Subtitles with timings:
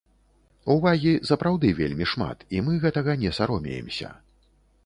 [0.75, 4.09] Увагі сапраўды вельмі шмат, і мы гэтага не саромеемся.